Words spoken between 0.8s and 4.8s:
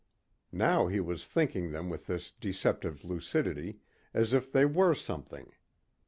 he was thinking them with this deceptive lucidity as if they